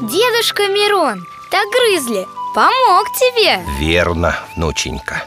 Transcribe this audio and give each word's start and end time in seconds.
дедушка 0.00 0.68
Мирон, 0.68 1.26
так 1.50 1.68
грызли, 1.70 2.26
помог 2.54 3.06
тебе. 3.12 3.60
Верно, 3.78 4.34
внученька. 4.56 5.24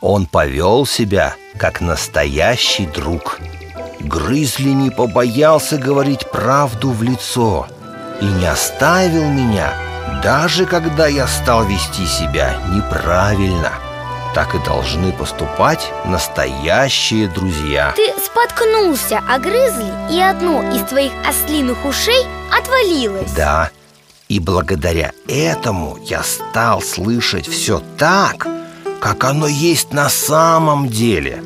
Он 0.00 0.26
повел 0.26 0.86
себя, 0.86 1.34
как 1.58 1.80
настоящий 1.80 2.86
друг. 2.86 3.38
Грызли 3.98 4.68
не 4.68 4.90
побоялся 4.90 5.78
говорить 5.78 6.30
правду 6.30 6.90
в 6.90 7.02
лицо 7.02 7.66
И 8.20 8.26
не 8.26 8.46
оставил 8.46 9.24
меня, 9.24 9.72
даже 10.22 10.66
когда 10.66 11.06
я 11.06 11.26
стал 11.26 11.64
вести 11.64 12.06
себя 12.06 12.54
неправильно. 12.68 13.72
Так 14.34 14.54
и 14.54 14.58
должны 14.58 15.12
поступать 15.12 15.90
настоящие 16.04 17.26
друзья. 17.26 17.92
Ты 17.96 18.12
споткнулся 18.20 19.20
о 19.28 19.38
грызли, 19.38 20.14
и 20.14 20.20
одно 20.20 20.62
из 20.70 20.82
твоих 20.82 21.12
ослиных 21.26 21.84
ушей 21.86 22.24
отвалилось. 22.52 23.32
Да, 23.32 23.70
и 24.28 24.40
благодаря 24.40 25.12
этому 25.28 25.98
я 26.04 26.22
стал 26.22 26.82
слышать 26.82 27.48
все 27.48 27.82
так, 27.98 28.46
как 29.00 29.24
оно 29.24 29.46
есть 29.46 29.92
на 29.92 30.08
самом 30.08 30.88
деле, 30.88 31.42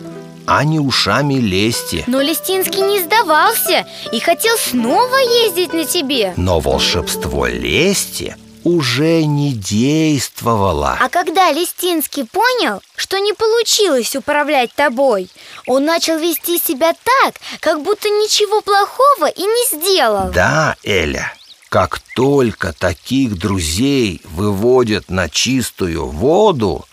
а 0.47 0.65
не 0.65 0.81
ушами 0.81 1.35
лести. 1.35 2.05
Но 2.07 2.21
Листинский 2.21 2.81
не 2.81 3.01
сдавался 3.01 3.87
и 4.13 4.21
хотел 4.21 4.57
снова 4.57 5.17
ездить 5.45 5.73
на 5.73 5.85
тебе 5.85 6.33
Но 6.37 6.61
волшебство 6.61 7.47
лести 7.47 8.37
уже 8.65 9.25
не 9.25 9.53
действовало. 9.53 10.97
А 11.01 11.09
когда 11.09 11.51
Листинский 11.51 12.27
понял, 12.27 12.83
что 12.97 13.19
не 13.19 13.33
получилось 13.33 14.15
управлять 14.17 14.73
тобой 14.75 15.29
Он 15.67 15.85
начал 15.85 16.19
вести 16.19 16.59
себя 16.59 16.93
так, 16.93 17.35
как 17.61 17.83
будто 17.83 18.09
ничего 18.09 18.61
плохого 18.61 19.29
и 19.29 19.43
не 19.43 19.77
сделал 19.77 20.31
Да, 20.31 20.77
Эля, 20.85 21.33
как 21.71 22.01
только 22.15 22.75
таких 22.75 23.39
друзей 23.39 24.21
выводят 24.25 25.09
на 25.09 25.31
чистую 25.31 26.07
воду, 26.07 26.85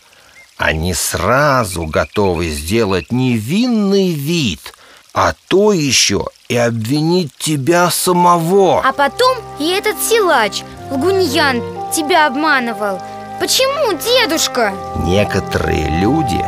они 0.55 0.93
сразу 0.93 1.85
готовы 1.85 2.49
сделать 2.49 3.11
невинный 3.11 4.11
вид, 4.11 4.73
а 5.13 5.33
то 5.49 5.73
еще 5.73 6.27
и 6.47 6.55
обвинить 6.55 7.35
тебя 7.37 7.91
самого. 7.91 8.81
А 8.87 8.93
потом 8.93 9.37
и 9.59 9.67
этот 9.67 10.01
силач, 10.01 10.63
Лгуньян, 10.91 11.61
тебя 11.91 12.27
обманывал 12.27 13.01
Почему, 13.39 13.93
дедушка? 13.93 14.73
Некоторые 15.05 15.89
люди 15.99 16.43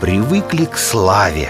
привыкли 0.00 0.66
к 0.66 0.78
славе. 0.78 1.48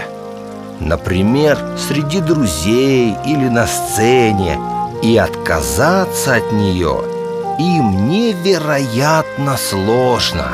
Например, 0.79 1.59
среди 1.77 2.21
друзей 2.21 3.15
или 3.23 3.47
на 3.49 3.67
сцене. 3.67 4.59
И 5.01 5.17
отказаться 5.17 6.35
от 6.35 6.51
нее 6.51 7.03
им 7.57 8.09
невероятно 8.09 9.57
сложно. 9.57 10.53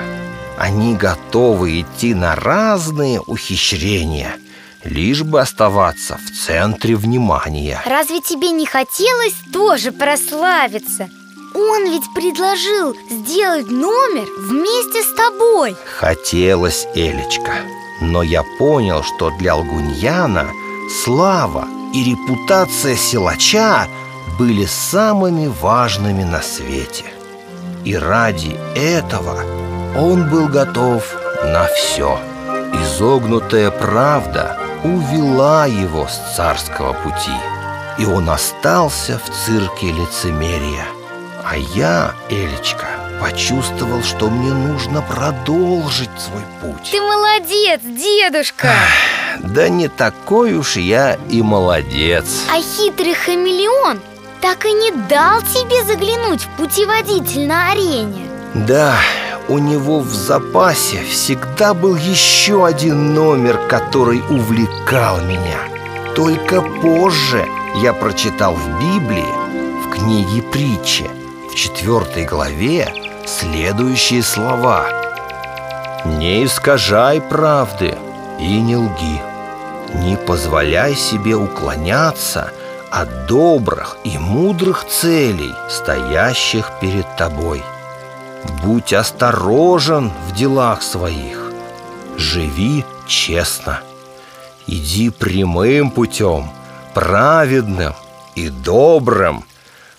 Они 0.58 0.96
готовы 0.96 1.82
идти 1.82 2.14
на 2.14 2.36
разные 2.36 3.22
ухищрения, 3.22 4.38
лишь 4.84 5.24
бы 5.24 5.42
оставаться 5.42 6.18
в 6.18 6.46
центре 6.46 6.96
внимания. 6.96 7.82
Разве 7.86 8.22
тебе 8.22 8.52
не 8.52 8.66
хотелось 8.66 9.36
тоже 9.52 9.92
прославиться? 9.92 11.10
Он 11.56 11.90
ведь 11.90 12.04
предложил 12.14 12.96
сделать 13.10 13.70
номер 13.70 14.28
вместе 14.40 15.02
с 15.02 15.16
тобой 15.16 15.76
Хотелось, 15.86 16.86
Элечка, 16.94 17.54
но 18.02 18.24
я 18.24 18.44
понял, 18.60 19.04
что 19.04 19.32
для 19.32 19.56
Лгуньяна 19.56 20.50
слава 21.04 21.66
и 21.94 22.04
репутация 22.04 22.98
силача 22.98 23.88
были 24.38 24.66
самыми 24.66 25.48
важными 25.48 26.24
на 26.24 26.42
свете. 26.42 27.06
И 27.84 27.96
ради 27.96 28.58
этого 28.76 29.44
он 29.96 30.30
был 30.30 30.48
готов 30.48 31.04
на 31.44 31.68
все. 31.68 32.20
Изогнутая 32.74 33.72
правда 33.72 34.58
увела 34.84 35.66
его 35.66 36.08
с 36.08 36.36
царского 36.36 36.94
пути, 36.94 37.32
и 37.98 38.06
он 38.06 38.30
остался 38.30 39.20
в 39.20 39.30
цирке 39.30 39.92
лицемерия. 39.92 40.86
А 41.44 41.58
я, 41.58 42.14
Элечка, 42.30 42.88
почувствовал, 43.22 44.04
что 44.04 44.30
мне 44.30 44.52
нужно 44.52 45.02
продолжить 45.02 46.10
свой 46.18 46.44
путь. 46.62 46.90
Ты 46.92 47.00
молодец, 47.00 47.82
дедушка 47.84 48.74
Да 49.40 49.70
не 49.70 49.88
такой 49.88 50.54
уж 50.56 50.76
я 50.76 51.18
и 51.30 51.42
молодец. 51.42 52.26
А 52.52 52.60
хитрый 52.60 53.14
хамелеон 53.14 54.00
так 54.46 54.64
и 54.64 54.74
не 54.74 54.92
дал 54.92 55.42
тебе 55.42 55.84
заглянуть 55.84 56.44
в 56.44 56.50
путеводитель 56.50 57.48
на 57.48 57.72
арене 57.72 58.30
Да, 58.54 58.94
у 59.48 59.58
него 59.58 60.02
в 60.02 60.14
запасе 60.14 61.04
всегда 61.04 61.74
был 61.74 61.96
еще 61.96 62.64
один 62.64 63.16
номер, 63.16 63.58
который 63.68 64.22
увлекал 64.30 65.20
меня. 65.22 65.58
Только 66.14 66.62
позже 66.62 67.48
я 67.82 67.92
прочитал 67.92 68.54
в 68.54 68.68
Библии, 68.80 69.26
в 69.84 69.90
книге 69.90 70.44
притчи, 70.44 71.10
в 71.52 71.56
четвертой 71.56 72.26
главе 72.26 72.94
следующие 73.26 74.22
слова. 74.22 74.86
«Не 76.06 76.46
искажай 76.46 77.20
правды 77.20 77.98
и 78.40 78.62
не 78.62 78.76
лги, 78.78 79.20
не 79.96 80.16
позволяй 80.16 80.94
себе 80.94 81.36
уклоняться 81.36 82.52
от 82.96 83.28
добрых 83.28 83.98
и 84.04 84.18
мудрых 84.18 84.86
целей, 84.88 85.54
стоящих 85.70 86.72
перед 86.82 87.06
тобой». 87.18 87.64
Будь 88.64 88.94
осторожен 88.94 90.12
в 90.28 90.36
делах 90.36 90.82
своих, 90.82 91.52
живи 92.18 92.86
честно, 93.08 93.82
иди 94.68 95.10
прямым 95.10 95.92
путем, 95.92 96.50
праведным 96.94 97.94
и 98.36 98.50
добрым, 98.50 99.46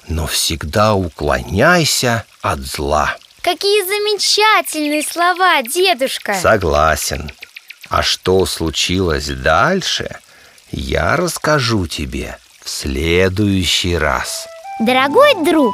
но 0.09 0.27
всегда 0.27 0.95
уклоняйся 0.95 2.25
от 2.41 2.61
зла. 2.61 3.17
Какие 3.43 3.85
замечательные 3.85 5.03
слова, 5.03 5.63
дедушка 5.63 6.35
Согласен. 6.35 7.31
А 7.89 8.03
что 8.03 8.47
случилось 8.47 9.29
дальше, 9.29 10.19
я 10.73 11.17
расскажу 11.17 11.87
тебе 11.87 12.39
в 12.67 12.69
следующий 12.69 13.97
раз. 13.97 14.49
Дорогой 14.81 15.35
друг, 15.45 15.73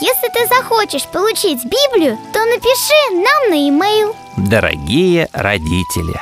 если 0.00 0.28
ты 0.32 0.46
захочешь 0.46 1.06
получить 1.06 1.64
Библию, 1.64 2.16
то 2.32 2.44
напиши 2.44 3.12
нам 3.12 3.50
на 3.50 3.54
e-mail 3.54 4.14
Дорогие 4.36 5.28
родители, 5.32 6.20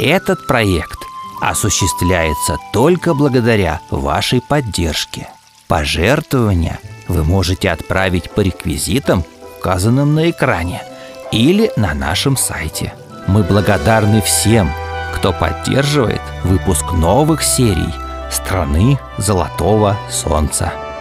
этот 0.00 0.44
проект 0.48 0.98
осуществляется 1.40 2.56
только 2.72 3.14
благодаря 3.14 3.80
вашей 3.90 4.40
поддержке. 4.40 5.28
Пожертвования 5.68 6.80
вы 7.06 7.22
можете 7.22 7.70
отправить 7.70 8.30
по 8.32 8.40
реквизитам, 8.40 9.24
указанным 9.58 10.16
на 10.16 10.30
экране, 10.30 10.82
или 11.30 11.70
на 11.76 11.94
нашем 11.94 12.36
сайте. 12.36 12.92
Мы 13.28 13.44
благодарны 13.44 14.20
всем, 14.20 14.72
кто 15.14 15.32
поддерживает 15.32 16.22
выпуск 16.42 16.92
новых 16.92 17.44
серий 17.44 18.03
«Страны 18.30 18.98
Золотого 19.18 19.96
Солнца». 20.10 20.93